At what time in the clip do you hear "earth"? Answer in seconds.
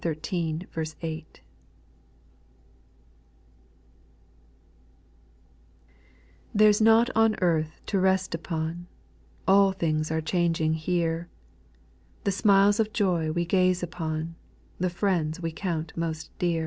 7.39-7.79